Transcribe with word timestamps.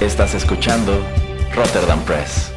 Estás 0.00 0.34
escuchando 0.34 0.92
Rotterdam 1.54 2.00
Press. 2.04 2.50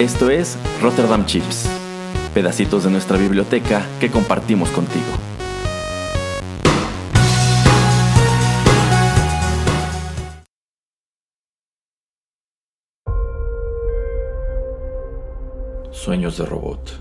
Esto 0.00 0.30
es 0.30 0.58
Rotterdam 0.82 1.24
Chips, 1.24 1.68
pedacitos 2.34 2.82
de 2.82 2.90
nuestra 2.90 3.16
biblioteca 3.16 3.86
que 4.00 4.10
compartimos 4.10 4.68
contigo. 4.70 5.04
Sueños 15.92 16.36
de 16.36 16.46
robot. 16.46 17.00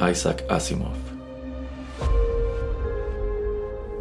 Isaac 0.00 0.42
Asimov. 0.48 1.15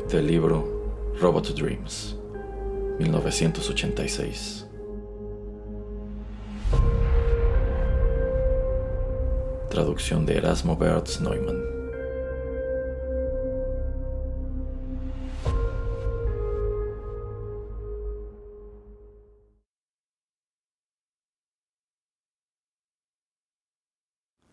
Del 0.09 0.27
libro 0.27 1.13
Robot 1.19 1.55
Dreams, 1.55 2.15
1986. 2.99 4.65
Traducción 9.69 10.25
de 10.25 10.37
Erasmo 10.37 10.77
Bertz 10.77 11.19
Neumann. 11.19 11.61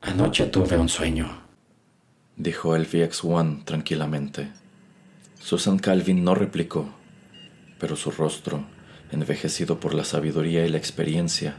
Anoche 0.01 0.47
tuve 0.47 0.77
un 0.79 0.89
sueño, 0.89 1.29
dijo 2.37 2.75
el 2.75 2.87
VX-1 2.87 3.65
tranquilamente. 3.65 4.51
Susan 5.43 5.81
Calvin 5.81 6.23
no 6.23 6.37
replicó, 6.37 6.89
pero 7.81 7.97
su 7.97 8.13
rostro, 8.13 8.65
envejecido 9.11 9.81
por 9.81 9.93
la 9.93 10.05
sabiduría 10.05 10.65
y 10.65 10.69
la 10.69 10.79
experiencia, 10.79 11.57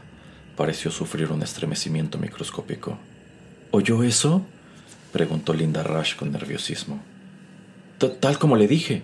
pareció 0.56 0.90
sufrir 0.90 1.30
un 1.30 1.42
estremecimiento 1.42 2.16
microscópico. 2.16 2.96
¿Oyó 3.72 4.02
eso? 4.02 4.42
preguntó 5.12 5.52
Linda 5.52 5.82
Rush 5.82 6.16
con 6.16 6.32
nerviosismo. 6.32 7.02
Tal 8.20 8.38
como 8.38 8.56
le 8.56 8.68
dije. 8.68 9.02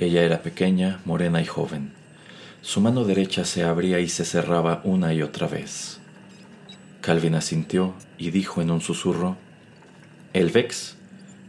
Ella 0.00 0.22
era 0.22 0.42
pequeña, 0.42 1.02
morena 1.04 1.42
y 1.42 1.46
joven. 1.46 1.92
Su 2.62 2.80
mano 2.80 3.04
derecha 3.04 3.44
se 3.44 3.62
abría 3.62 4.00
y 4.00 4.08
se 4.08 4.24
cerraba 4.24 4.80
una 4.84 5.12
y 5.12 5.20
otra 5.20 5.48
vez. 5.48 6.00
Calvin 7.02 7.34
asintió 7.34 7.94
y 8.16 8.30
dijo 8.30 8.62
en 8.62 8.70
un 8.70 8.80
susurro, 8.80 9.36
Elvex, 10.32 10.96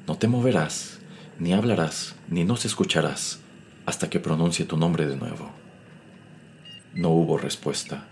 no 0.08 0.17
te 0.17 0.28
moverás, 0.28 0.96
ni 1.39 1.53
hablarás, 1.53 2.16
ni 2.30 2.43
nos 2.43 2.66
escucharás, 2.66 3.39
hasta 3.85 4.09
que 4.09 4.19
pronuncie 4.19 4.66
tu 4.66 4.77
nombre 4.77 5.05
de 5.05 5.16
nuevo. 5.16 5.52
No 6.93 7.09
hubo 7.09 7.38
respuesta. 7.38 8.05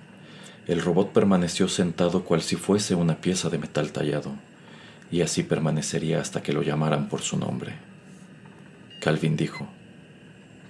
El 0.67 0.81
robot 0.81 1.11
permaneció 1.11 1.67
sentado 1.67 2.23
cual 2.23 2.41
si 2.41 2.55
fuese 2.55 2.95
una 2.95 3.21
pieza 3.21 3.49
de 3.49 3.57
metal 3.57 3.91
tallado, 3.91 4.31
y 5.11 5.21
así 5.21 5.43
permanecería 5.43 6.21
hasta 6.21 6.43
que 6.43 6.53
lo 6.53 6.61
llamaran 6.61 7.09
por 7.09 7.21
su 7.21 7.37
nombre. 7.37 7.73
Calvin 9.01 9.35
dijo, 9.35 9.67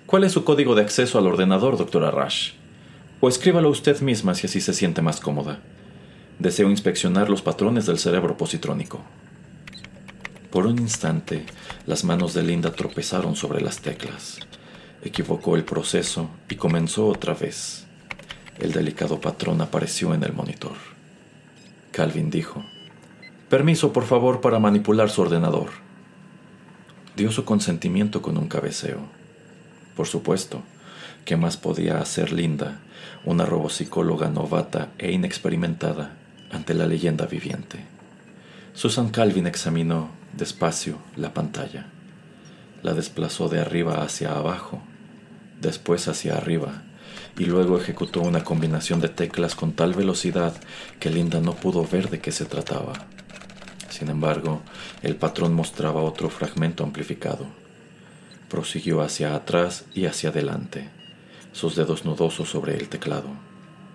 ¿Cuál 0.06 0.24
es 0.24 0.34
su 0.34 0.44
código 0.44 0.76
de 0.76 0.82
acceso 0.82 1.18
al 1.18 1.28
ordenador, 1.28 1.78
doctora 1.78 2.12
Rush? 2.12 2.52
O 3.22 3.28
escríbalo 3.28 3.70
usted 3.70 4.00
misma 4.02 4.36
si 4.36 4.48
así 4.48 4.62
se 4.62 4.74
siente 4.74 5.02
más 5.02 5.20
cómoda. 5.20 5.60
Deseo 6.38 6.70
inspeccionar 6.70 7.30
los 7.30 7.42
patrones 7.42 7.86
del 7.86 7.98
cerebro 7.98 8.38
positrónico. 8.38 9.02
Por 10.56 10.68
un 10.68 10.80
instante, 10.80 11.46
las 11.86 12.06
manos 12.06 12.34
de 12.34 12.42
Linda 12.42 12.72
tropezaron 12.72 13.36
sobre 13.36 13.60
las 13.60 13.80
teclas. 13.80 14.40
Equivocó 15.04 15.58
el 15.58 15.66
proceso 15.66 16.30
y 16.48 16.56
comenzó 16.56 17.08
otra 17.08 17.34
vez. 17.34 17.86
El 18.58 18.72
delicado 18.72 19.20
patrón 19.20 19.60
apareció 19.60 20.14
en 20.14 20.24
el 20.24 20.32
monitor. 20.32 20.78
Calvin 21.92 22.30
dijo, 22.30 22.64
Permiso, 23.50 23.92
por 23.92 24.06
favor, 24.06 24.40
para 24.40 24.58
manipular 24.60 25.10
su 25.10 25.24
ordenador. 25.24 25.72
Dio 27.18 27.34
su 27.34 27.44
consentimiento 27.44 28.22
con 28.22 28.38
un 28.38 28.48
cabeceo. 28.48 29.02
Por 29.94 30.08
supuesto, 30.08 30.62
¿qué 31.26 31.36
más 31.36 31.58
podía 31.58 32.00
hacer 32.00 32.32
Linda, 32.32 32.80
una 33.26 33.46
robopsicóloga 33.46 34.30
novata 34.30 34.94
e 35.00 35.12
inexperimentada, 35.12 36.16
ante 36.50 36.74
la 36.74 36.86
leyenda 36.86 37.26
viviente. 37.26 37.84
Susan 38.74 39.10
Calvin 39.10 39.48
examinó 39.48 40.24
despacio 40.38 40.98
la 41.16 41.34
pantalla. 41.34 41.88
La 42.84 42.94
desplazó 42.94 43.48
de 43.48 43.60
arriba 43.60 44.04
hacia 44.04 44.32
abajo, 44.32 44.82
después 45.62 46.08
hacia 46.08 46.36
arriba, 46.36 46.84
y 47.38 47.46
luego 47.46 47.78
ejecutó 47.78 48.22
una 48.22 48.44
combinación 48.44 49.00
de 49.02 49.10
teclas 49.10 49.56
con 49.56 49.74
tal 49.74 49.94
velocidad 49.94 50.54
que 51.00 51.10
Linda 51.10 51.40
no 51.40 51.56
pudo 51.56 51.86
ver 51.86 52.10
de 52.10 52.20
qué 52.20 52.32
se 52.32 52.46
trataba. 52.46 52.94
Sin 53.90 54.10
embargo, 54.10 54.62
el 55.02 55.16
patrón 55.16 55.54
mostraba 55.54 56.02
otro 56.02 56.30
fragmento 56.30 56.84
amplificado. 56.84 57.48
Prosiguió 58.50 59.02
hacia 59.02 59.36
atrás 59.36 59.86
y 59.94 60.06
hacia 60.06 60.30
adelante, 60.30 60.90
sus 61.54 61.76
dedos 61.76 62.04
nudosos 62.04 62.50
sobre 62.50 62.76
el 62.76 62.90
teclado. 62.90 63.30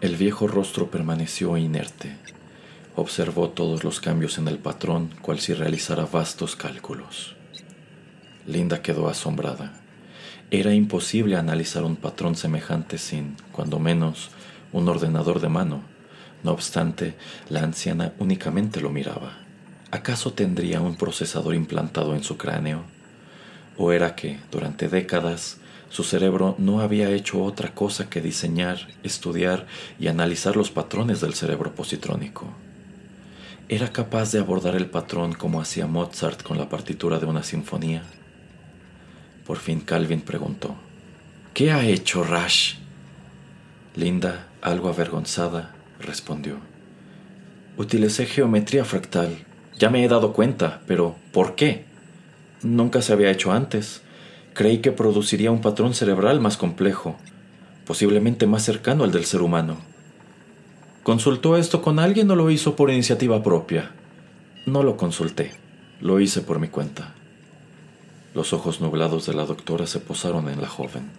El 0.01 0.17
viejo 0.17 0.47
rostro 0.49 0.91
permaneció 0.91 1.59
inerte, 1.59 2.17
Observó 3.01 3.49
todos 3.49 3.83
los 3.83 3.99
cambios 3.99 4.37
en 4.37 4.47
el 4.47 4.59
patrón, 4.59 5.09
cual 5.23 5.41
si 5.41 5.55
realizara 5.55 6.05
vastos 6.05 6.55
cálculos. 6.55 7.35
Linda 8.47 8.83
quedó 8.83 9.09
asombrada. 9.09 9.73
Era 10.51 10.75
imposible 10.75 11.37
analizar 11.37 11.83
un 11.83 11.97
patrón 11.97 12.37
semejante 12.37 12.99
sin, 12.99 13.37
cuando 13.53 13.79
menos, 13.79 14.29
un 14.71 14.87
ordenador 14.87 15.41
de 15.41 15.49
mano. 15.49 15.81
No 16.45 16.53
obstante, 16.53 17.15
la 17.49 17.63
anciana 17.63 18.13
únicamente 18.19 18.83
lo 18.83 18.91
miraba. 18.91 19.39
¿Acaso 19.91 20.35
tendría 20.35 20.83
un 20.83 20.97
procesador 20.97 21.55
implantado 21.55 22.15
en 22.15 22.23
su 22.23 22.37
cráneo? 22.37 22.83
¿O 23.79 23.93
era 23.93 24.15
que, 24.15 24.41
durante 24.53 24.91
décadas, 24.91 25.57
su 25.89 26.05
cerebro 26.05 26.55
no 26.59 26.83
había 26.83 27.09
hecho 27.09 27.43
otra 27.43 27.73
cosa 27.73 28.11
que 28.11 28.21
diseñar, 28.21 28.89
estudiar 29.03 29.67
y 29.99 30.09
analizar 30.09 30.55
los 30.55 30.71
patrones 30.71 31.23
del 31.23 31.33
cerebro 31.33 31.75
positrónico? 31.75 32.55
¿Era 33.73 33.93
capaz 33.93 34.33
de 34.33 34.41
abordar 34.41 34.75
el 34.75 34.87
patrón 34.87 35.33
como 35.33 35.61
hacía 35.61 35.87
Mozart 35.87 36.43
con 36.43 36.59
la 36.59 36.69
partitura 36.69 37.21
de 37.21 37.27
una 37.27 37.45
sinfonía? 37.45 38.03
Por 39.47 39.59
fin 39.59 39.79
Calvin 39.79 40.23
preguntó, 40.23 40.75
¿Qué 41.55 41.71
ha 41.71 41.87
hecho 41.87 42.25
Rush? 42.25 42.79
Linda, 43.95 44.49
algo 44.61 44.89
avergonzada, 44.89 45.73
respondió, 46.01 46.57
Utilicé 47.77 48.27
geometría 48.27 48.85
fractal. 48.85 49.39
Ya 49.79 49.89
me 49.89 50.05
he 50.05 50.09
dado 50.09 50.33
cuenta, 50.33 50.81
pero 50.89 51.15
¿por 51.31 51.55
qué? 51.55 51.85
Nunca 52.65 53.03
se 53.03 53.13
había 53.13 53.31
hecho 53.31 53.53
antes. 53.53 54.03
Creí 54.53 54.79
que 54.79 54.91
produciría 54.91 55.53
un 55.53 55.61
patrón 55.61 55.95
cerebral 55.95 56.41
más 56.41 56.57
complejo, 56.57 57.19
posiblemente 57.87 58.49
más 58.49 58.65
cercano 58.65 59.05
al 59.05 59.13
del 59.13 59.27
ser 59.27 59.43
humano. 59.43 59.90
¿Consultó 61.03 61.57
esto 61.57 61.81
con 61.81 61.99
alguien 61.99 62.31
o 62.31 62.37
lo 62.37 62.51
hizo 62.51 62.77
por 62.77 62.91
iniciativa 62.91 63.43
propia? 63.43 63.93
No 64.67 64.83
lo 64.83 64.99
consulté, 64.99 65.53
lo 66.01 66.21
hice 66.21 66.43
por 66.43 66.59
mi 66.59 66.69
cuenta. 66.69 67.15
Los 68.35 68.53
ojos 68.53 68.81
nublados 68.81 69.27
de 69.27 69.33
la 69.33 69.47
doctora 69.47 69.87
se 69.87 69.99
posaron 69.99 70.49
en 70.51 70.61
la 70.61 70.69
joven. 70.69 71.11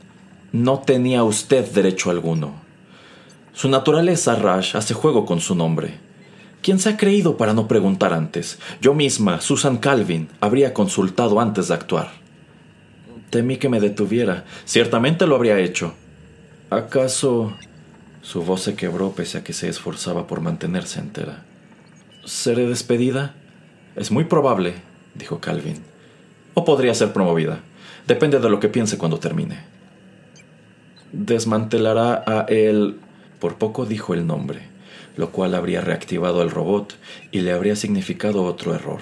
No 0.52 0.80
tenía 0.80 1.24
usted 1.24 1.70
derecho 1.72 2.12
alguno. 2.12 2.53
Su 3.53 3.70
naturaleza, 3.70 4.36
Rash, 4.36 4.78
hace 4.78 4.94
juego 4.94 5.25
con 5.25 5.41
su 5.41 5.56
nombre. 5.56 5.96
¿Quién 6.62 6.78
se 6.78 6.90
ha 6.90 6.97
creído 6.97 7.36
para 7.36 7.53
no 7.53 7.68
preguntar 7.68 8.14
antes? 8.14 8.59
Yo 8.82 8.94
misma, 8.94 9.41
Susan 9.41 9.78
Calvin, 9.78 10.29
habría 10.40 10.73
consultado 10.73 11.40
antes 11.40 11.70
de 11.70 11.73
actuar. 11.73 12.11
Temí 13.32 13.58
que 13.58 13.67
me 13.67 13.79
detuviera. 13.79 14.46
Ciertamente 14.66 15.26
lo 15.26 15.35
habría 15.35 15.58
hecho. 15.59 15.94
¿Acaso 16.70 17.53
su 18.22 18.44
voz 18.44 18.62
se 18.62 18.76
quebró 18.76 19.12
pese 19.12 19.40
a 19.40 19.44
que 19.44 19.53
se 19.53 19.68
esforzaba 19.68 20.28
por 20.28 20.41
mantenerse 20.41 21.00
entera. 21.00 21.44
¿Seré 22.23 22.68
despedida? 22.68 23.34
Es 23.96 24.12
muy 24.12 24.26
probable, 24.26 24.76
dijo 25.16 25.40
Calvin. 25.40 25.82
O 26.53 26.64
podría 26.64 26.94
ser 26.94 27.14
promovida. 27.14 27.62
Depende 28.08 28.40
de 28.40 28.50
lo 28.50 28.59
que 28.59 28.70
piense 28.70 28.97
cuando 28.97 29.20
termine. 29.20 29.59
Desmantelará 31.12 32.23
a 32.28 32.46
él. 32.47 33.00
Por 33.40 33.58
poco 33.58 33.85
dijo 33.85 34.14
el 34.14 34.28
nombre, 34.28 34.62
lo 35.17 35.32
cual 35.32 35.56
habría 35.56 35.82
reactivado 35.82 36.41
al 36.41 36.52
robot 36.52 36.96
y 37.32 37.40
le 37.40 37.52
habría 37.52 37.76
significado 37.76 38.44
otro 38.44 38.76
error. 38.76 39.02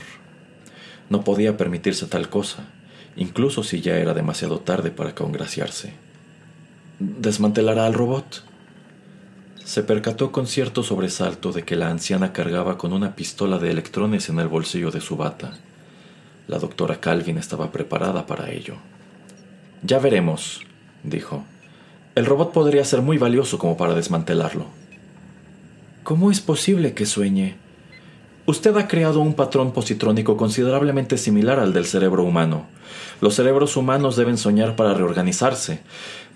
No 1.10 1.24
podía 1.24 1.57
permitirse 1.57 2.06
tal 2.06 2.30
cosa, 2.30 2.68
incluso 3.18 3.63
si 3.63 3.81
ya 3.81 3.98
era 3.98 4.13
demasiado 4.13 4.60
tarde 4.60 4.92
para 4.92 5.13
congraciarse. 5.13 5.94
¿Desmantelará 7.00 7.86
al 7.86 7.94
robot? 7.94 8.49
Se 9.69 9.83
percató 9.83 10.31
con 10.31 10.48
cierto 10.48 10.81
sobresalto 10.81 11.51
de 11.51 11.62
que 11.62 11.75
la 11.75 11.92
anciana 11.92 12.33
cargaba 12.33 12.80
con 12.80 12.92
una 12.92 13.16
pistola 13.16 13.60
de 13.60 13.69
electrones 13.69 14.27
en 14.27 14.39
el 14.39 14.48
bolsillo 14.48 14.89
de 14.89 15.00
su 15.00 15.16
bata. 15.16 15.60
La 16.48 16.57
doctora 16.57 17.00
Calvin 17.00 17.38
estaba 17.38 17.71
preparada 17.71 18.25
para 18.25 18.50
ello. 18.50 18.77
Ya 19.83 20.00
veremos, 20.00 20.62
dijo. 21.04 21.44
El 22.16 22.25
robot 22.25 22.51
podría 22.51 22.83
ser 22.83 23.04
muy 23.04 23.19
valioso 23.19 23.60
como 23.60 23.77
para 23.77 23.94
desmantelarlo. 23.94 24.66
¿Cómo 26.04 26.31
es 26.31 26.42
posible 26.42 26.95
que 26.95 27.06
sueñe? 27.06 27.56
Usted 28.48 28.75
ha 28.75 28.88
creado 28.88 29.19
un 29.19 29.36
patrón 29.36 29.72
positrónico 29.72 30.36
considerablemente 30.36 31.15
similar 31.15 31.60
al 31.60 31.74
del 31.74 31.86
cerebro 31.86 32.24
humano. 32.24 32.65
Los 33.22 33.36
cerebros 33.36 33.77
humanos 33.77 34.15
deben 34.15 34.39
soñar 34.39 34.75
para 34.75 34.95
reorganizarse, 34.95 35.81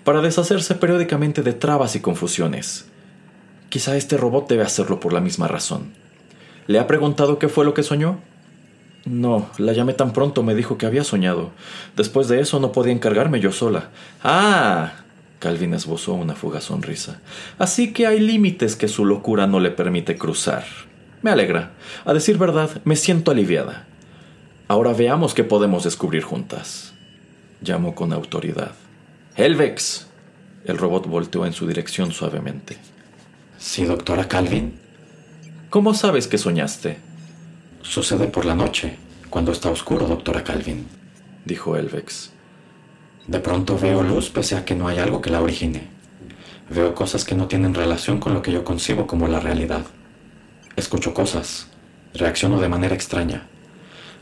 para 0.04 0.20
deshacerse 0.20 0.76
periódicamente 0.76 1.42
de 1.42 1.52
trabas 1.52 1.96
y 1.96 2.00
confusiones. 2.00 2.93
Quizá 3.74 3.96
este 3.96 4.16
robot 4.16 4.48
debe 4.48 4.62
hacerlo 4.62 5.00
por 5.00 5.12
la 5.12 5.18
misma 5.18 5.48
razón. 5.48 5.94
¿Le 6.68 6.78
ha 6.78 6.86
preguntado 6.86 7.40
qué 7.40 7.48
fue 7.48 7.64
lo 7.64 7.74
que 7.74 7.82
soñó? 7.82 8.20
No, 9.04 9.50
la 9.58 9.72
llamé 9.72 9.94
tan 9.94 10.12
pronto 10.12 10.44
me 10.44 10.54
dijo 10.54 10.78
que 10.78 10.86
había 10.86 11.02
soñado. 11.02 11.50
Después 11.96 12.28
de 12.28 12.38
eso 12.38 12.60
no 12.60 12.70
podía 12.70 12.92
encargarme 12.92 13.40
yo 13.40 13.50
sola. 13.50 13.90
Ah. 14.22 14.92
Calvin 15.40 15.74
esbozó 15.74 16.14
una 16.14 16.36
fugaz 16.36 16.62
sonrisa. 16.62 17.20
Así 17.58 17.92
que 17.92 18.06
hay 18.06 18.20
límites 18.20 18.76
que 18.76 18.86
su 18.86 19.04
locura 19.04 19.48
no 19.48 19.58
le 19.58 19.72
permite 19.72 20.16
cruzar. 20.16 20.64
Me 21.22 21.32
alegra. 21.32 21.72
A 22.04 22.14
decir 22.14 22.38
verdad, 22.38 22.70
me 22.84 22.94
siento 22.94 23.32
aliviada. 23.32 23.86
Ahora 24.68 24.92
veamos 24.92 25.34
qué 25.34 25.42
podemos 25.42 25.82
descubrir 25.82 26.22
juntas. 26.22 26.94
Llamó 27.60 27.96
con 27.96 28.12
autoridad. 28.12 28.70
Helvex. 29.34 30.06
El 30.64 30.78
robot 30.78 31.08
volteó 31.08 31.44
en 31.44 31.52
su 31.52 31.66
dirección 31.66 32.12
suavemente. 32.12 32.93
Sí, 33.58 33.84
doctora 33.84 34.28
Calvin. 34.28 34.78
¿Cómo 35.70 35.94
sabes 35.94 36.26
que 36.26 36.38
soñaste? 36.38 36.98
Sucede 37.82 38.26
por 38.26 38.44
la 38.44 38.54
noche, 38.54 38.96
cuando 39.30 39.52
está 39.52 39.70
oscuro, 39.70 40.06
doctora 40.06 40.44
Calvin, 40.44 40.86
dijo 41.44 41.76
Elvex. 41.76 42.30
De 43.26 43.40
pronto 43.40 43.78
veo 43.78 44.02
luz 44.02 44.30
pese 44.30 44.56
a 44.56 44.64
que 44.64 44.74
no 44.74 44.88
hay 44.88 44.98
algo 44.98 45.20
que 45.20 45.30
la 45.30 45.40
origine. 45.40 45.88
Veo 46.68 46.94
cosas 46.94 47.24
que 47.24 47.34
no 47.34 47.46
tienen 47.46 47.74
relación 47.74 48.20
con 48.20 48.34
lo 48.34 48.42
que 48.42 48.52
yo 48.52 48.64
concibo 48.64 49.06
como 49.06 49.28
la 49.28 49.40
realidad. 49.40 49.84
Escucho 50.76 51.14
cosas. 51.14 51.68
Reacciono 52.14 52.60
de 52.60 52.68
manera 52.68 52.94
extraña. 52.94 53.46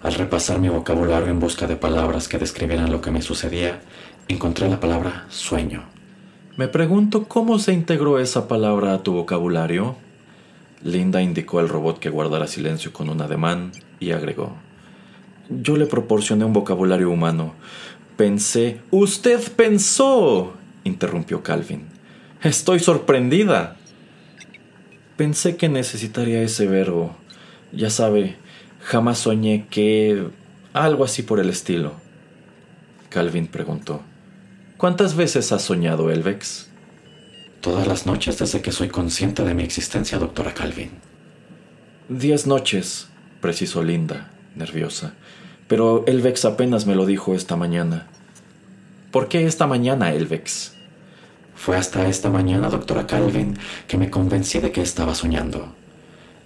Al 0.03 0.15
repasar 0.15 0.59
mi 0.59 0.69
vocabulario 0.69 1.29
en 1.29 1.41
busca 1.41 1.67
de 1.67 1.77
palabras 1.77 2.29
que 2.29 2.39
describieran 2.39 2.91
lo 2.91 3.01
que 3.01 3.11
me 3.11 3.23
sucedía, 3.23 3.81
encontré 4.29 4.69
la 4.69 4.81
palabra 4.81 5.27
sueño. 5.29 5.85
Me 6.55 6.69
pregunto 6.69 7.29
cómo 7.29 7.59
se 7.59 7.73
integró 7.73 8.19
esa 8.19 8.47
palabra 8.47 8.93
a 8.93 9.03
tu 9.03 9.15
vocabulario. 9.15 9.97
Linda 10.85 11.23
indicó 11.23 11.61
al 11.61 11.71
robot 11.71 11.99
que 11.99 12.11
guardara 12.11 12.47
silencio 12.47 12.93
con 12.93 13.09
un 13.09 13.23
ademán 13.23 13.73
y 14.01 14.11
agregó. 14.11 14.55
Yo 15.49 15.79
le 15.79 15.87
proporcioné 15.87 16.45
un 16.45 16.53
vocabulario 16.53 17.09
humano. 17.11 17.55
Pensé. 18.19 18.81
Usted 18.91 19.41
pensó. 19.57 20.53
interrumpió 20.85 21.43
Calvin. 21.43 21.87
Estoy 22.43 22.81
sorprendida. 22.81 23.77
Pensé 25.17 25.57
que 25.57 25.71
necesitaría 25.71 26.43
ese 26.43 26.67
verbo. 26.67 27.17
Ya 27.73 27.89
sabe, 27.89 28.37
jamás 28.83 29.21
soñé 29.21 29.67
que... 29.71 30.27
algo 30.75 31.05
así 31.05 31.23
por 31.23 31.41
el 31.41 31.49
estilo. 31.49 31.95
Calvin 33.09 33.47
preguntó. 33.47 34.03
¿Cuántas 34.83 35.15
veces 35.15 35.53
has 35.53 35.63
soñado, 35.63 36.11
Elvex? 36.11 36.67
Todas 37.61 37.87
las 37.87 38.05
noches 38.05 38.41
desde 38.41 38.63
que 38.63 38.73
soy 38.73 38.89
consciente 38.89 39.45
de 39.45 39.55
mi 39.55 39.63
existencia, 39.63 40.19
doctora 40.19 40.55
Calvin. 40.55 40.91
Diez 42.09 42.49
noches, 42.49 43.07
precisó 43.41 43.85
Linda, 43.85 44.33
nerviosa. 44.57 45.13
Pero 45.69 46.05
Elvex 46.09 46.45
apenas 46.45 46.85
me 46.85 46.97
lo 46.97 47.07
dijo 47.07 47.37
esta 47.37 47.55
mañana. 47.55 48.09
¿Por 49.13 49.29
qué 49.29 49.47
esta 49.47 49.69
mañana, 49.69 50.15
Elvex? 50.15 50.73
Fue 51.55 51.77
hasta 51.77 52.09
esta 52.09 52.29
mañana, 52.29 52.69
doctora 52.69 53.07
Calvin, 53.07 53.57
que 53.87 53.99
me 53.99 54.11
convencí 54.11 54.59
de 54.59 54.73
que 54.73 54.83
estaba 54.83 55.15
soñando. 55.15 55.77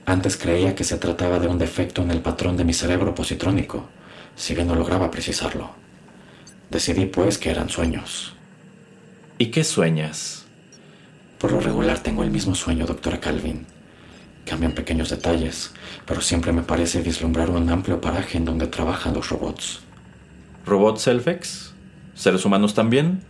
Antes 0.05 0.37
creía 0.37 0.75
que 0.75 0.85
se 0.85 0.99
trataba 0.99 1.39
de 1.39 1.49
un 1.49 1.57
defecto 1.57 2.03
en 2.03 2.11
el 2.11 2.21
patrón 2.21 2.59
de 2.59 2.67
mi 2.67 2.75
cerebro 2.75 3.15
positrónico, 3.15 3.89
si 4.35 4.55
bien 4.55 4.69
no 4.69 4.75
lograba 4.75 5.11
precisarlo. 5.11 5.86
Decidí 6.71 7.07
pues 7.07 7.39
que 7.39 7.51
eran 7.51 7.69
sueños. 7.69 8.35
¿Y 9.39 9.47
qué 9.47 9.65
sueñas? 9.65 10.47
Por 11.39 11.53
lo 11.53 11.61
regular 11.61 12.01
tengo 12.01 12.23
el 12.23 12.31
mismo 12.31 12.55
sueño, 12.55 12.87
doctora 12.87 13.21
Calvin. 13.21 13.67
Cambian 14.45 14.73
pequeños 14.73 15.11
detalles, 15.11 15.73
pero 16.07 16.21
siempre 16.21 16.53
me 16.53 16.63
parece 16.63 17.03
vislumbrar 17.03 17.51
un 17.51 17.69
amplio 17.69 18.01
paraje 18.01 18.39
en 18.39 18.45
donde 18.45 18.67
trabajan 18.67 19.15
los 19.15 19.29
robots. 19.29 19.81
¿Robots 20.65 21.07
Elvex? 21.07 21.73
¿Seres 22.15 22.45
humanos 22.45 22.75
también? 22.75 23.23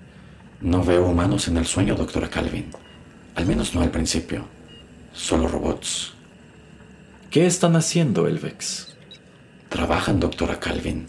No 0.61 0.85
veo 0.85 1.07
humanos 1.07 1.49
en 1.49 1.57
el 1.57 1.67
sueño, 1.67 1.95
doctora 1.95 2.31
Calvin. 2.31 2.71
Al 3.35 3.47
menos 3.47 3.75
no 3.75 3.83
al 3.83 3.91
principio. 3.91 4.47
Solo 5.13 5.49
robots. 5.49 6.15
¿Qué 7.31 7.47
están 7.47 7.77
haciendo, 7.77 8.27
Elvex? 8.27 8.97
Trabajan, 9.69 10.21
doctora 10.21 10.61
Calvin. 10.61 11.09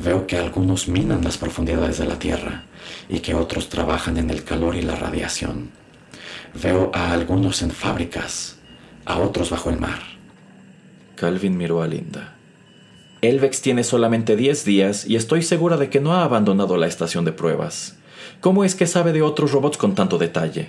Veo 0.00 0.28
que 0.28 0.36
algunos 0.36 0.86
minan 0.86 1.24
las 1.24 1.38
profundidades 1.38 1.98
de 1.98 2.06
la 2.06 2.20
Tierra 2.20 2.62
y 3.08 3.18
que 3.18 3.34
otros 3.34 3.68
trabajan 3.68 4.16
en 4.16 4.30
el 4.30 4.44
calor 4.44 4.76
y 4.76 4.82
la 4.82 4.94
radiación. 4.94 5.70
Veo 6.62 6.92
a 6.94 7.12
algunos 7.12 7.62
en 7.62 7.72
fábricas, 7.72 8.58
a 9.04 9.18
otros 9.18 9.50
bajo 9.50 9.70
el 9.70 9.80
mar. 9.80 9.98
Calvin 11.16 11.56
miró 11.56 11.82
a 11.82 11.88
Linda. 11.88 12.36
Elvex 13.22 13.60
tiene 13.60 13.82
solamente 13.82 14.36
diez 14.36 14.64
días 14.64 15.04
y 15.04 15.16
estoy 15.16 15.42
segura 15.42 15.76
de 15.76 15.90
que 15.90 15.98
no 15.98 16.14
ha 16.14 16.22
abandonado 16.22 16.76
la 16.76 16.86
estación 16.86 17.24
de 17.24 17.32
pruebas. 17.32 17.96
¿Cómo 18.40 18.62
es 18.62 18.76
que 18.76 18.86
sabe 18.86 19.12
de 19.12 19.22
otros 19.22 19.50
robots 19.50 19.78
con 19.78 19.96
tanto 19.96 20.16
detalle? 20.16 20.68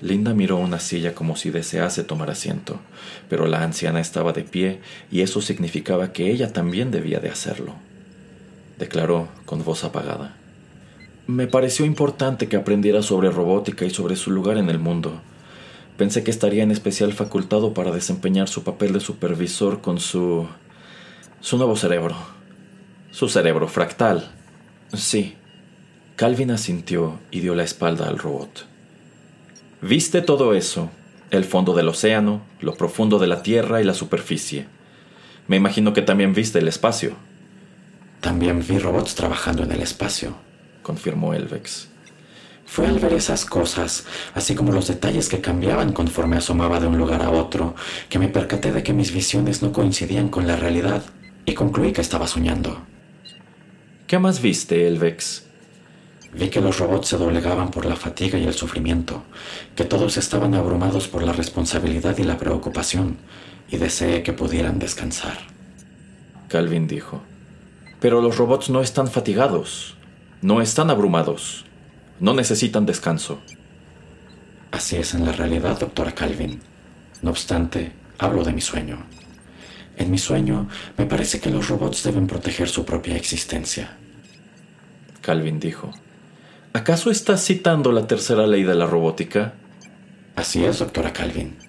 Linda 0.00 0.32
miró 0.32 0.56
una 0.56 0.80
silla 0.80 1.14
como 1.14 1.36
si 1.36 1.50
desease 1.50 2.04
tomar 2.04 2.30
asiento, 2.30 2.80
pero 3.28 3.46
la 3.46 3.62
anciana 3.62 4.00
estaba 4.00 4.32
de 4.32 4.44
pie 4.44 4.80
y 5.10 5.20
eso 5.20 5.42
significaba 5.42 6.14
que 6.14 6.30
ella 6.30 6.54
también 6.54 6.90
debía 6.90 7.20
de 7.20 7.28
hacerlo. 7.28 7.74
Declaró 8.78 9.28
con 9.44 9.64
voz 9.64 9.84
apagada. 9.84 10.36
Me 11.26 11.46
pareció 11.46 11.84
importante 11.84 12.48
que 12.48 12.56
aprendiera 12.56 13.02
sobre 13.02 13.30
robótica 13.30 13.84
y 13.84 13.90
sobre 13.90 14.16
su 14.16 14.30
lugar 14.30 14.56
en 14.56 14.70
el 14.70 14.78
mundo. 14.78 15.20
Pensé 15.96 16.22
que 16.22 16.30
estaría 16.30 16.62
en 16.62 16.70
especial 16.70 17.12
facultado 17.12 17.74
para 17.74 17.90
desempeñar 17.90 18.48
su 18.48 18.62
papel 18.62 18.92
de 18.92 19.00
supervisor 19.00 19.80
con 19.80 19.98
su... 19.98 20.46
su 21.40 21.56
nuevo 21.58 21.76
cerebro. 21.76 22.16
Su 23.10 23.28
cerebro 23.28 23.68
fractal. 23.68 24.30
Sí. 24.94 25.34
Calvin 26.16 26.50
asintió 26.50 27.18
y 27.30 27.40
dio 27.40 27.54
la 27.54 27.64
espalda 27.64 28.08
al 28.08 28.18
robot. 28.18 28.66
Viste 29.82 30.22
todo 30.22 30.54
eso, 30.54 30.90
el 31.30 31.44
fondo 31.44 31.74
del 31.74 31.88
océano, 31.88 32.42
lo 32.60 32.74
profundo 32.74 33.18
de 33.18 33.26
la 33.26 33.42
Tierra 33.42 33.80
y 33.80 33.84
la 33.84 33.94
superficie. 33.94 34.66
Me 35.46 35.56
imagino 35.56 35.92
que 35.92 36.02
también 36.02 36.32
viste 36.32 36.58
el 36.58 36.68
espacio. 36.68 37.16
También 38.20 38.64
vi 38.66 38.78
robots 38.78 39.14
trabajando 39.14 39.62
en 39.62 39.72
el 39.72 39.82
espacio 39.82 40.34
confirmó 40.88 41.34
Elvex. 41.34 41.88
Fue 42.64 42.86
al 42.86 42.98
ver 42.98 43.12
esas 43.12 43.44
cosas, 43.44 44.06
así 44.34 44.54
como 44.54 44.72
los 44.72 44.88
detalles 44.88 45.28
que 45.28 45.42
cambiaban 45.42 45.92
conforme 45.92 46.38
asomaba 46.38 46.80
de 46.80 46.86
un 46.86 46.96
lugar 46.96 47.20
a 47.22 47.30
otro, 47.30 47.74
que 48.08 48.18
me 48.18 48.28
percaté 48.28 48.72
de 48.72 48.82
que 48.82 48.94
mis 48.94 49.12
visiones 49.12 49.60
no 49.60 49.70
coincidían 49.70 50.30
con 50.30 50.46
la 50.46 50.56
realidad 50.56 51.02
y 51.44 51.52
concluí 51.52 51.92
que 51.92 52.00
estaba 52.00 52.26
soñando. 52.26 52.80
¿Qué 54.06 54.18
más 54.18 54.40
viste, 54.40 54.88
Elvex? 54.88 55.44
Vi 56.32 56.48
que 56.48 56.62
los 56.62 56.78
robots 56.78 57.08
se 57.08 57.18
doblegaban 57.18 57.70
por 57.70 57.84
la 57.84 57.96
fatiga 57.96 58.38
y 58.38 58.44
el 58.44 58.54
sufrimiento, 58.54 59.24
que 59.76 59.84
todos 59.84 60.16
estaban 60.16 60.54
abrumados 60.54 61.06
por 61.06 61.22
la 61.22 61.34
responsabilidad 61.34 62.16
y 62.16 62.24
la 62.24 62.38
preocupación, 62.38 63.18
y 63.70 63.76
deseé 63.76 64.22
que 64.22 64.32
pudieran 64.32 64.78
descansar. 64.78 65.36
Calvin 66.48 66.86
dijo, 66.86 67.20
pero 68.00 68.20
los 68.20 68.36
robots 68.36 68.70
no 68.70 68.80
están 68.80 69.08
fatigados. 69.08 69.96
No 70.40 70.60
están 70.60 70.90
abrumados. 70.90 71.64
No 72.20 72.34
necesitan 72.34 72.86
descanso. 72.86 73.40
Así 74.70 74.96
es 74.96 75.14
en 75.14 75.24
la 75.24 75.32
realidad, 75.32 75.78
doctora 75.78 76.14
Calvin. 76.14 76.60
No 77.22 77.30
obstante, 77.30 77.92
hablo 78.18 78.44
de 78.44 78.52
mi 78.52 78.60
sueño. 78.60 79.04
En 79.96 80.10
mi 80.10 80.18
sueño, 80.18 80.68
me 80.96 81.06
parece 81.06 81.40
que 81.40 81.50
los 81.50 81.68
robots 81.68 82.04
deben 82.04 82.26
proteger 82.26 82.68
su 82.68 82.84
propia 82.84 83.16
existencia. 83.16 83.96
Calvin 85.20 85.58
dijo. 85.58 85.92
¿Acaso 86.72 87.10
estás 87.10 87.44
citando 87.44 87.90
la 87.92 88.06
tercera 88.06 88.46
ley 88.46 88.62
de 88.62 88.74
la 88.74 88.86
robótica? 88.86 89.54
Así 90.36 90.64
es, 90.64 90.78
doctora 90.78 91.12
Calvin 91.12 91.67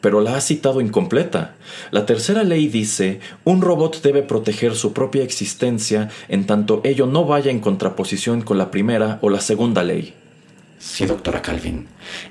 pero 0.00 0.20
la 0.20 0.36
ha 0.36 0.40
citado 0.40 0.80
incompleta. 0.80 1.56
La 1.90 2.06
tercera 2.06 2.44
ley 2.44 2.68
dice, 2.68 3.20
un 3.44 3.60
robot 3.60 4.02
debe 4.02 4.22
proteger 4.22 4.74
su 4.74 4.92
propia 4.92 5.22
existencia 5.22 6.08
en 6.28 6.46
tanto 6.46 6.80
ello 6.84 7.06
no 7.06 7.24
vaya 7.24 7.50
en 7.50 7.60
contraposición 7.60 8.42
con 8.42 8.58
la 8.58 8.70
primera 8.70 9.18
o 9.22 9.30
la 9.30 9.40
segunda 9.40 9.82
ley. 9.82 10.14
Sí, 10.78 11.06
doctora 11.06 11.42
Calvin, 11.42 11.86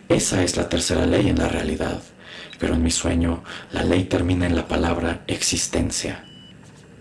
esa 0.08 0.44
es 0.44 0.56
la 0.56 0.70
tercera 0.70 1.06
ley 1.06 1.30
en 1.30 1.40
la 1.40 1.48
realidad, 1.48 2.02
pero 2.60 2.76
en 2.76 2.84
mi 2.84 2.92
sueño 2.92 3.44
la 3.72 3.84
ley 3.84 4.04
termina 4.04 4.46
en 4.46 4.56
la 4.56 4.68
palabra 4.68 5.24
existencia. 5.28 6.24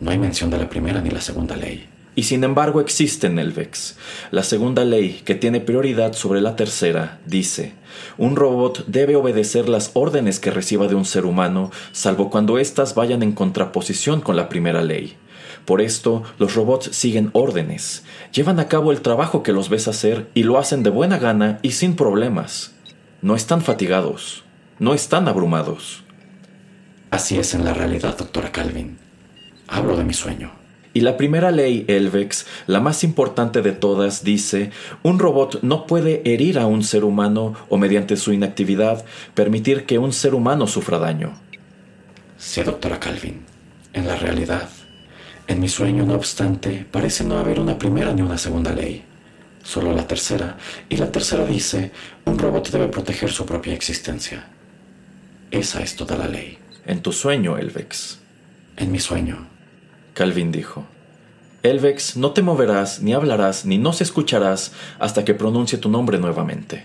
No 0.01 0.11
hay 0.11 0.19
mención 0.19 0.51
de 0.51 0.59
la 0.59 0.69
primera 0.69 1.01
ni 1.01 1.11
la 1.11 1.21
segunda 1.21 1.57
ley. 1.57 1.89
Y 2.17 2.25
sin 2.25 2.45
embargo 2.45 2.81
existen, 2.81 3.39
Elvex. 3.39 3.97
La 4.31 4.43
segunda 4.43 4.85
ley, 4.85 5.23
que 5.25 5.35
tiene 5.35 5.61
prioridad 5.61 6.13
sobre 6.13 6.41
la 6.41 6.57
tercera, 6.57 7.19
dice, 7.27 7.73
un 8.19 8.37
robot 8.37 8.85
debe 8.87 9.17
obedecer 9.17 9.69
las 9.69 9.91
órdenes 9.95 10.41
que 10.41 10.51
reciba 10.51 10.87
de 10.89 10.95
un 10.95 11.05
ser 11.05 11.27
humano, 11.27 11.71
salvo 11.93 12.31
cuando 12.31 12.59
éstas 12.59 12.95
vayan 12.95 13.23
en 13.23 13.33
contraposición 13.33 14.21
con 14.21 14.37
la 14.37 14.49
primera 14.49 14.83
ley. 14.83 15.17
Por 15.65 15.81
esto, 15.81 16.23
los 16.39 16.55
robots 16.55 16.91
siguen 16.93 17.31
órdenes, 17.33 18.05
llevan 18.33 18.61
a 18.61 18.69
cabo 18.69 18.93
el 18.93 19.01
trabajo 19.01 19.43
que 19.43 19.53
los 19.53 19.69
ves 19.69 19.89
hacer 19.89 20.31
y 20.35 20.43
lo 20.43 20.59
hacen 20.59 20.83
de 20.83 20.91
buena 20.91 21.19
gana 21.19 21.59
y 21.63 21.73
sin 21.73 21.97
problemas. 21.97 22.73
No 23.23 23.35
están 23.35 23.63
fatigados, 23.63 24.45
no 24.79 24.93
están 24.93 25.29
abrumados. 25.29 26.03
Así 27.11 27.39
es 27.39 27.55
en 27.55 27.65
la 27.65 27.73
realidad, 27.73 28.19
doctora 28.19 28.53
Calvin. 28.53 28.99
Hablo 29.69 29.97
de 29.97 30.05
mi 30.05 30.13
sueño. 30.13 30.64
Y 30.95 31.01
la 31.01 31.17
primera 31.17 31.51
ley, 31.51 31.85
Elvex, 31.89 32.47
la 32.69 32.79
más 32.79 33.03
importante 33.03 33.63
de 33.63 33.73
todas, 33.73 34.23
dice, 34.23 34.71
un 35.03 35.19
robot 35.19 35.61
no 35.63 35.89
puede 35.89 36.23
herir 36.33 36.57
a 36.57 36.67
un 36.67 36.85
ser 36.85 37.05
humano 37.05 37.55
o 37.69 37.77
mediante 37.77 38.17
su 38.17 38.33
inactividad 38.33 39.05
permitir 39.35 39.87
que 39.87 39.99
un 39.99 40.13
ser 40.13 40.37
humano 40.37 40.69
sufra 40.69 41.01
daño. 41.01 41.35
Sí, 42.39 42.63
doctora 42.63 43.01
Calvin. 43.01 43.41
En 43.93 44.07
la 44.07 44.15
realidad, 44.15 44.69
en 45.49 45.59
mi 45.59 45.69
sueño, 45.69 46.07
no 46.07 46.15
obstante, 46.15 46.87
parece 46.91 47.25
no 47.25 47.39
haber 47.39 47.59
una 47.59 47.77
primera 47.77 48.13
ni 48.13 48.23
una 48.23 48.39
segunda 48.39 48.73
ley. 48.73 49.03
Solo 49.65 49.93
la 49.93 50.07
tercera, 50.07 50.59
y 50.89 50.97
la 50.97 51.11
tercera 51.11 51.45
dice, 51.45 51.91
un 52.25 52.39
robot 52.39 52.71
debe 52.71 52.87
proteger 52.87 53.33
su 53.33 53.45
propia 53.47 53.75
existencia. 53.75 54.47
Esa 55.51 55.83
es 55.83 55.97
toda 55.97 56.17
la 56.17 56.29
ley. 56.29 56.59
En 56.87 57.03
tu 57.03 57.13
sueño, 57.13 57.59
Elvex. 57.59 58.21
En 58.77 58.93
mi 58.93 59.01
sueño. 59.01 59.54
Calvin 60.15 60.53
dijo. 60.53 60.87
Elvex, 61.65 62.17
no 62.17 62.31
te 62.31 62.43
moverás, 62.43 63.03
ni 63.03 63.15
hablarás, 63.15 63.67
ni 63.67 63.79
nos 63.79 64.01
escucharás 64.01 64.73
hasta 65.01 65.25
que 65.25 65.35
pronuncie 65.35 65.77
tu 65.77 65.89
nombre 65.89 66.19
nuevamente. 66.19 66.85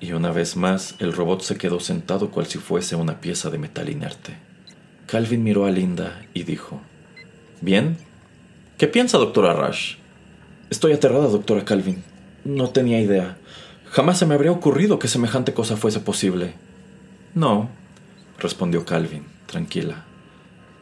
Y 0.00 0.12
una 0.12 0.30
vez 0.30 0.56
más 0.56 0.94
el 1.00 1.12
robot 1.12 1.42
se 1.42 1.56
quedó 1.56 1.80
sentado 1.80 2.30
cual 2.30 2.46
si 2.46 2.58
fuese 2.58 2.94
una 2.94 3.20
pieza 3.20 3.50
de 3.50 3.58
metal 3.58 3.88
inerte. 3.88 4.36
Calvin 5.06 5.42
miró 5.42 5.66
a 5.66 5.70
Linda 5.70 6.22
y 6.32 6.44
dijo, 6.44 6.80
¿Bien? 7.60 7.96
¿Qué 8.78 8.86
piensa, 8.86 9.18
doctora 9.18 9.54
Rush? 9.54 9.96
Estoy 10.70 10.92
aterrada, 10.92 11.26
doctora 11.26 11.64
Calvin. 11.64 12.04
No 12.44 12.70
tenía 12.70 13.00
idea. 13.00 13.36
Jamás 13.90 14.18
se 14.18 14.26
me 14.26 14.34
habría 14.34 14.52
ocurrido 14.52 14.98
que 14.98 15.08
semejante 15.08 15.54
cosa 15.54 15.76
fuese 15.76 16.00
posible. 16.00 16.54
No, 17.34 17.68
respondió 18.38 18.84
Calvin, 18.84 19.24
tranquila. 19.46 20.04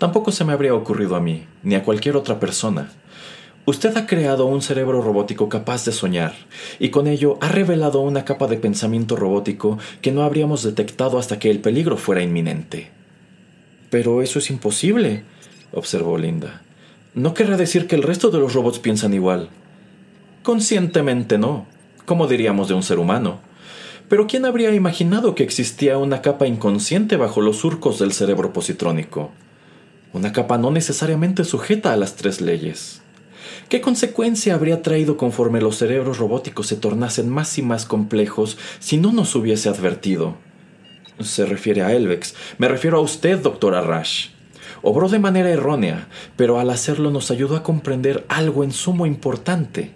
Tampoco 0.00 0.33
se 0.33 0.47
me 0.47 0.54
habría 0.54 0.75
ocurrido 0.75 1.14
a 1.14 1.21
mí, 1.21 1.45
ni 1.62 1.75
a 1.75 1.83
cualquier 1.83 2.16
otra 2.16 2.40
persona. 2.40 2.90
Usted 3.66 3.95
ha 3.99 4.07
creado 4.07 4.47
un 4.47 4.62
cerebro 4.62 5.02
robótico 5.02 5.50
capaz 5.50 5.85
de 5.85 5.92
soñar, 5.92 6.33
y 6.78 6.88
con 6.88 7.07
ello 7.07 7.37
ha 7.42 7.49
revelado 7.49 8.00
una 8.00 8.25
capa 8.25 8.47
de 8.47 8.57
pensamiento 8.57 9.14
robótico 9.14 9.78
que 10.00 10.11
no 10.11 10.23
habríamos 10.23 10.62
detectado 10.62 11.19
hasta 11.19 11.38
que 11.38 11.50
el 11.50 11.59
peligro 11.59 11.99
fuera 11.99 12.23
inminente. 12.23 12.90
Pero 13.90 14.23
eso 14.23 14.38
es 14.38 14.49
imposible, 14.49 15.25
observó 15.71 16.16
Linda. 16.16 16.62
No 17.12 17.35
querrá 17.35 17.59
decir 17.59 17.87
que 17.87 17.97
el 17.97 18.02
resto 18.02 18.30
de 18.30 18.38
los 18.38 18.54
robots 18.54 18.78
piensan 18.78 19.12
igual. 19.12 19.50
Conscientemente 20.42 21.37
no, 21.37 21.66
como 22.07 22.26
diríamos 22.26 22.69
de 22.69 22.75
un 22.75 22.83
ser 22.83 22.99
humano. 22.99 23.40
Pero 24.09 24.26
¿quién 24.26 24.47
habría 24.47 24.75
imaginado 24.75 25.35
que 25.35 25.42
existía 25.42 25.99
una 25.99 26.23
capa 26.23 26.47
inconsciente 26.47 27.19
bajo 27.19 27.42
los 27.42 27.59
surcos 27.59 27.99
del 27.99 28.12
cerebro 28.12 28.54
positrónico? 28.54 29.30
Una 30.12 30.33
capa 30.33 30.59
no 30.59 30.71
necesariamente 30.71 31.45
sujeta 31.45 31.93
a 31.93 31.97
las 31.97 32.17
tres 32.17 32.40
leyes. 32.40 33.02
¿Qué 33.69 33.81
consecuencia 33.81 34.55
habría 34.55 34.83
traído 34.83 35.17
conforme 35.17 35.61
los 35.61 35.76
cerebros 35.76 36.19
robóticos 36.19 36.67
se 36.67 36.76
tornasen 36.76 37.29
más 37.29 37.57
y 37.59 37.62
más 37.62 37.85
complejos 37.87 38.59
si 38.81 38.97
no 38.97 39.12
nos 39.12 39.35
hubiese 39.37 39.69
advertido? 39.69 40.37
Se 41.21 41.47
refiere 41.47 41.83
a 41.83 41.93
Elvex. 41.93 42.35
Me 42.59 42.67
refiero 42.67 42.99
a 42.99 43.00
usted, 43.00 43.38
doctora 43.38 43.83
Rush. 43.83 44.29
Obró 44.83 45.09
de 45.09 45.19
manera 45.19 45.50
errónea, 45.50 46.09
pero 46.37 46.59
al 46.59 46.71
hacerlo 46.71 47.11
nos 47.11 47.31
ayudó 47.31 47.57
a 47.57 47.62
comprender 47.62 48.25
algo 48.29 48.64
en 48.64 48.73
sumo 48.73 49.07
importante. 49.07 49.95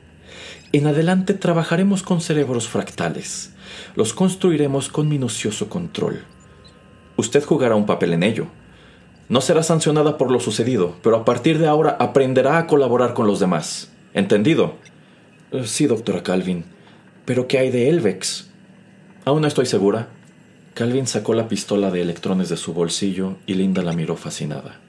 En 0.73 0.87
adelante 0.87 1.35
trabajaremos 1.35 2.03
con 2.03 2.21
cerebros 2.21 2.69
fractales. 2.69 3.53
Los 3.97 4.13
construiremos 4.13 4.89
con 4.89 5.09
minucioso 5.09 5.69
control. 5.69 6.25
Usted 7.17 7.45
jugará 7.45 7.77
un 7.77 7.87
papel 7.87 8.13
en 8.13 8.23
ello. 8.23 8.47
No 9.29 9.41
será 9.41 9.63
sancionada 9.63 10.19
por 10.19 10.31
lo 10.31 10.39
sucedido, 10.39 10.97
pero 11.03 11.17
a 11.17 11.25
partir 11.25 11.59
de 11.59 11.67
ahora 11.67 11.97
aprenderá 11.99 12.59
a 12.59 12.67
colaborar 12.67 13.15
con 13.15 13.27
los 13.27 13.41
demás. 13.41 13.91
¿Entendido? 14.13 14.75
Eh, 15.51 15.65
sí, 15.67 15.87
doctora 15.87 16.23
Calvin. 16.23 16.65
¿Pero 17.25 17.49
qué 17.49 17.59
hay 17.59 17.71
de 17.71 17.89
Elvex? 17.89 18.51
Aún 19.25 19.41
no 19.41 19.49
estoy 19.49 19.65
segura. 19.65 20.09
Calvin 20.75 21.07
sacó 21.07 21.33
la 21.33 21.49
pistola 21.49 21.91
de 21.91 22.03
electrones 22.03 22.51
de 22.51 22.59
su 22.59 22.75
bolsillo 22.75 23.37
y 23.47 23.55
Linda 23.55 23.83
la 23.83 23.95
miró 23.95 24.17
fascinada. 24.17 24.81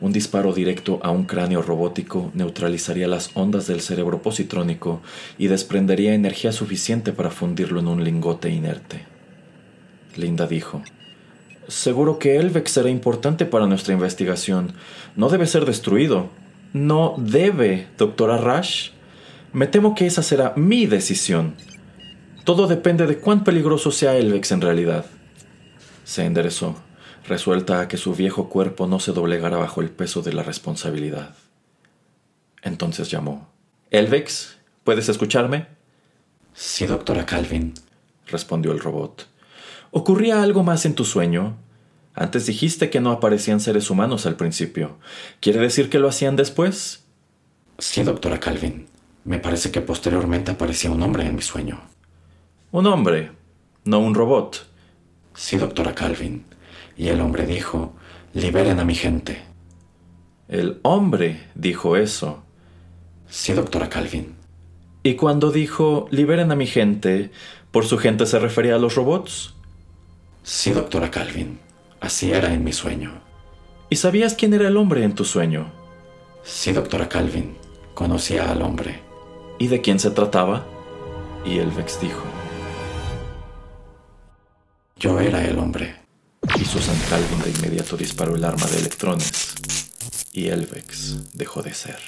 Un 0.00 0.12
disparo 0.12 0.54
directo 0.54 0.98
a 1.02 1.10
un 1.10 1.24
cráneo 1.24 1.60
robótico 1.60 2.30
neutralizaría 2.32 3.06
las 3.06 3.30
ondas 3.34 3.66
del 3.66 3.82
cerebro 3.82 4.22
positrónico 4.22 5.02
y 5.36 5.48
desprendería 5.48 6.14
energía 6.14 6.52
suficiente 6.52 7.12
para 7.12 7.30
fundirlo 7.30 7.80
en 7.80 7.88
un 7.88 8.02
lingote 8.02 8.48
inerte. 8.48 9.04
Linda 10.16 10.46
dijo, 10.46 10.82
Seguro 11.70 12.18
que 12.18 12.36
Elvex 12.36 12.72
será 12.72 12.90
importante 12.90 13.46
para 13.46 13.68
nuestra 13.68 13.94
investigación. 13.94 14.72
No 15.14 15.28
debe 15.28 15.46
ser 15.46 15.64
destruido. 15.64 16.28
No 16.72 17.14
debe, 17.16 17.86
doctora 17.96 18.38
Rush. 18.38 18.90
Me 19.52 19.68
temo 19.68 19.94
que 19.94 20.04
esa 20.04 20.24
será 20.24 20.52
mi 20.56 20.86
decisión. 20.86 21.54
Todo 22.42 22.66
depende 22.66 23.06
de 23.06 23.18
cuán 23.18 23.44
peligroso 23.44 23.92
sea 23.92 24.16
Elvex 24.16 24.50
en 24.50 24.62
realidad. 24.62 25.06
Se 26.02 26.24
enderezó, 26.24 26.74
resuelta 27.28 27.80
a 27.80 27.86
que 27.86 27.98
su 27.98 28.16
viejo 28.16 28.48
cuerpo 28.48 28.88
no 28.88 28.98
se 28.98 29.12
doblegara 29.12 29.56
bajo 29.56 29.80
el 29.80 29.90
peso 29.90 30.22
de 30.22 30.32
la 30.32 30.42
responsabilidad. 30.42 31.36
Entonces 32.62 33.12
llamó. 33.12 33.48
Elvex, 33.92 34.56
¿puedes 34.82 35.08
escucharme? 35.08 35.68
Sí, 36.52 36.86
doctora 36.86 37.24
Calvin, 37.24 37.74
respondió 38.26 38.72
el 38.72 38.80
robot. 38.80 39.29
¿Ocurría 39.92 40.42
algo 40.42 40.62
más 40.62 40.86
en 40.86 40.94
tu 40.94 41.04
sueño? 41.04 41.56
Antes 42.14 42.46
dijiste 42.46 42.90
que 42.90 43.00
no 43.00 43.10
aparecían 43.10 43.58
seres 43.58 43.90
humanos 43.90 44.24
al 44.24 44.36
principio. 44.36 44.98
¿Quiere 45.40 45.58
decir 45.58 45.90
que 45.90 45.98
lo 45.98 46.08
hacían 46.08 46.36
después? 46.36 47.04
Sí, 47.78 48.02
doctora 48.04 48.38
Calvin. 48.38 48.86
Me 49.24 49.38
parece 49.38 49.72
que 49.72 49.80
posteriormente 49.80 50.52
aparecía 50.52 50.92
un 50.92 51.02
hombre 51.02 51.26
en 51.26 51.34
mi 51.34 51.42
sueño. 51.42 51.80
Un 52.70 52.86
hombre, 52.86 53.32
no 53.84 53.98
un 53.98 54.14
robot. 54.14 54.64
Sí, 55.34 55.56
doctora 55.56 55.94
Calvin. 55.94 56.44
Y 56.96 57.08
el 57.08 57.20
hombre 57.20 57.46
dijo, 57.46 57.94
liberen 58.32 58.78
a 58.78 58.84
mi 58.84 58.94
gente. 58.94 59.42
El 60.46 60.78
hombre 60.82 61.48
dijo 61.56 61.96
eso. 61.96 62.44
Sí, 63.28 63.54
doctora 63.54 63.88
Calvin. 63.88 64.36
Y 65.02 65.14
cuando 65.14 65.50
dijo, 65.50 66.06
liberen 66.10 66.52
a 66.52 66.56
mi 66.56 66.66
gente, 66.66 67.30
¿por 67.72 67.86
su 67.86 67.98
gente 67.98 68.26
se 68.26 68.38
refería 68.38 68.76
a 68.76 68.78
los 68.78 68.94
robots? 68.94 69.54
Sí, 70.52 70.72
doctora 70.72 71.12
Calvin. 71.12 71.60
Así 72.00 72.32
era 72.32 72.52
en 72.52 72.64
mi 72.64 72.72
sueño. 72.72 73.22
¿Y 73.88 73.94
sabías 73.94 74.34
quién 74.34 74.52
era 74.52 74.66
el 74.66 74.76
hombre 74.76 75.04
en 75.04 75.14
tu 75.14 75.24
sueño? 75.24 75.72
Sí, 76.42 76.72
doctora 76.72 77.08
Calvin. 77.08 77.56
Conocía 77.94 78.50
al 78.50 78.60
hombre. 78.62 79.00
¿Y 79.60 79.68
de 79.68 79.80
quién 79.80 80.00
se 80.00 80.10
trataba? 80.10 80.66
Y 81.46 81.58
Elvex 81.58 82.00
dijo. 82.00 82.24
Yo 84.96 85.20
era 85.20 85.46
el 85.46 85.56
hombre. 85.56 86.00
Y 86.60 86.64
Susan 86.64 86.98
Calvin 87.08 87.42
de 87.42 87.50
inmediato 87.50 87.96
disparó 87.96 88.34
el 88.34 88.44
arma 88.44 88.66
de 88.66 88.78
electrones. 88.78 89.54
Y 90.32 90.48
Elvex 90.48 91.32
dejó 91.32 91.62
de 91.62 91.74
ser. 91.74 92.00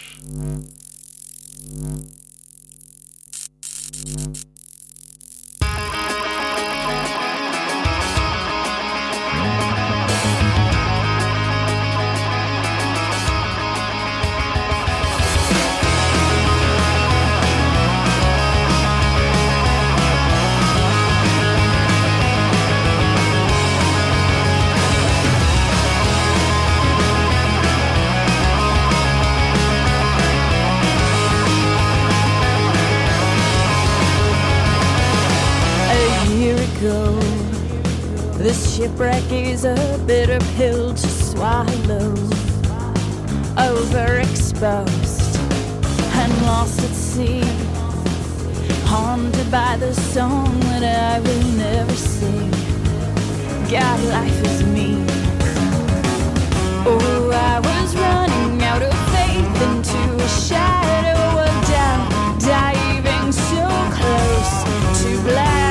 Overexposed 44.62 45.36
and 46.14 46.42
lost 46.42 46.80
at 46.80 46.94
sea. 46.94 47.42
Haunted 48.86 49.50
by 49.50 49.76
the 49.76 49.92
song 49.94 50.60
that 50.60 50.84
I 50.84 51.20
will 51.20 51.48
never 51.56 51.92
sing. 51.94 52.50
God, 53.70 54.00
life 54.04 54.44
is 54.44 54.62
me. 54.64 55.04
Oh, 56.84 57.30
I 57.32 57.58
was 57.60 57.96
running 57.96 58.62
out 58.62 58.82
of 58.82 58.94
faith 59.14 59.62
into 59.68 60.24
a 60.24 60.28
shadow 60.28 61.40
of 61.46 61.54
doubt, 61.68 62.40
diving 62.40 63.32
so 63.32 63.64
close 63.96 65.02
to 65.02 65.22
blacking 65.22 65.61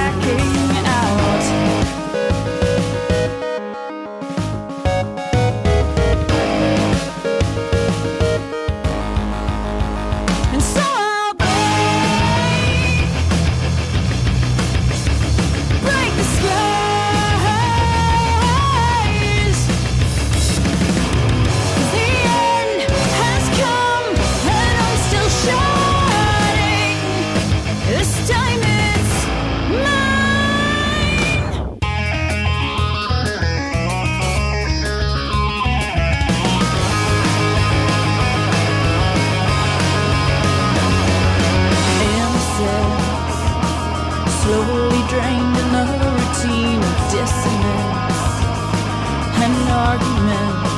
and 49.60 49.70
arguments 49.70 50.72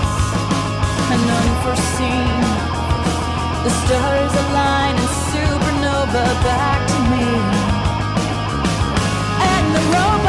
and 1.13 1.23
unforeseen. 1.41 2.41
The 3.65 3.73
stars 3.81 4.33
align 4.43 4.95
and 5.03 5.11
supernova 5.29 6.25
back 6.47 6.79
to 6.91 6.97
me, 7.11 7.29
and 9.51 9.65
the 9.75 9.83
robots 9.95 10.22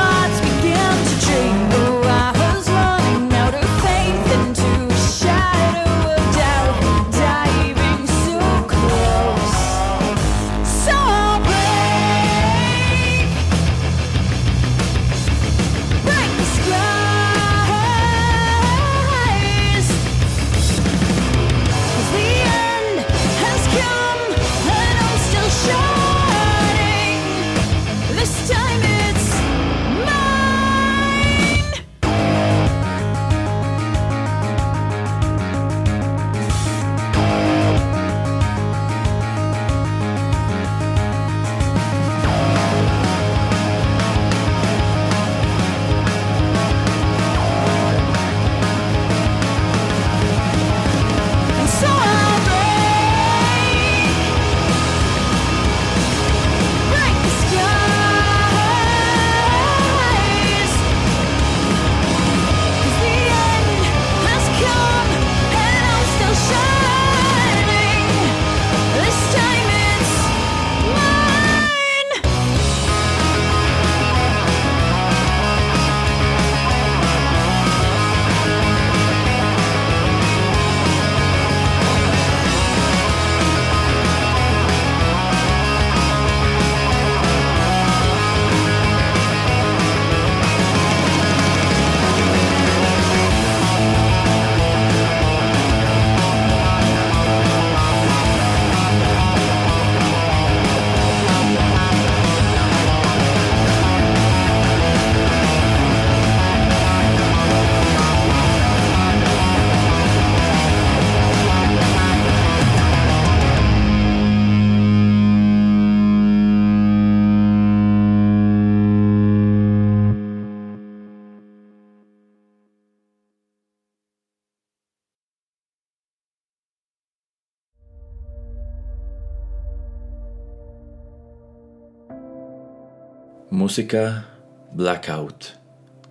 Música 133.51 134.25
Blackout, 134.73 135.45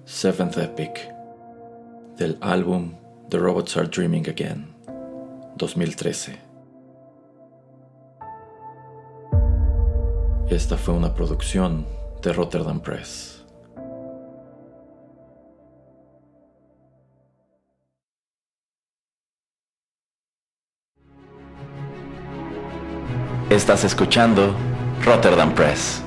Seventh 0.06 0.56
Epic, 0.58 1.10
del 2.16 2.38
álbum 2.42 2.94
The 3.30 3.38
Robots 3.40 3.76
Are 3.76 3.88
Dreaming 3.88 4.30
Again, 4.30 4.68
2013. 5.58 6.40
Esta 10.48 10.78
fue 10.78 10.94
una 10.94 11.14
producción 11.16 11.86
de 12.22 12.34
Rotterdam 12.34 12.80
Press. 12.80 13.44
Estás 23.50 23.84
escuchando 23.84 24.56
Rotterdam 25.04 25.54
Press. 25.56 26.03